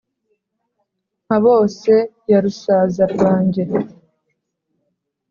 mpabose 1.25 1.93
ya 2.31 2.39
rusaza 2.43 3.03
rwange 3.13 3.63